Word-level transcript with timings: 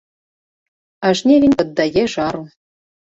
А 1.05 1.13
жнівень 1.21 1.55
паддае 1.59 2.03
жару. 2.15 2.43